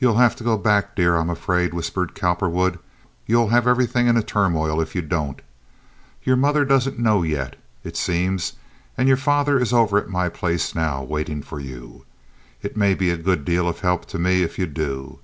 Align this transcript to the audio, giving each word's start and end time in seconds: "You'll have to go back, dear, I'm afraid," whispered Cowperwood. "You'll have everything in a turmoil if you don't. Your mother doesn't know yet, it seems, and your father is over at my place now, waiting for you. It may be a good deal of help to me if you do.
"You'll 0.00 0.16
have 0.16 0.34
to 0.34 0.42
go 0.42 0.58
back, 0.58 0.96
dear, 0.96 1.14
I'm 1.14 1.30
afraid," 1.30 1.72
whispered 1.72 2.16
Cowperwood. 2.16 2.80
"You'll 3.26 3.50
have 3.50 3.64
everything 3.68 4.08
in 4.08 4.16
a 4.16 4.24
turmoil 4.24 4.80
if 4.80 4.96
you 4.96 5.02
don't. 5.02 5.40
Your 6.24 6.34
mother 6.34 6.64
doesn't 6.64 6.98
know 6.98 7.22
yet, 7.22 7.54
it 7.84 7.96
seems, 7.96 8.54
and 8.98 9.06
your 9.06 9.16
father 9.16 9.60
is 9.60 9.72
over 9.72 9.98
at 9.98 10.08
my 10.10 10.28
place 10.30 10.74
now, 10.74 11.04
waiting 11.04 11.42
for 11.42 11.60
you. 11.60 12.04
It 12.60 12.76
may 12.76 12.92
be 12.92 13.10
a 13.12 13.16
good 13.16 13.44
deal 13.44 13.68
of 13.68 13.78
help 13.78 14.04
to 14.06 14.18
me 14.18 14.42
if 14.42 14.58
you 14.58 14.66
do. 14.66 15.20